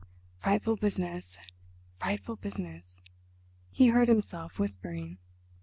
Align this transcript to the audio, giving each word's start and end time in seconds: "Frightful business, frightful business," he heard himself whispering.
"Frightful 0.39 0.77
business, 0.77 1.37
frightful 1.99 2.35
business," 2.37 3.03
he 3.69 3.89
heard 3.89 4.07
himself 4.07 4.57
whispering. 4.57 5.19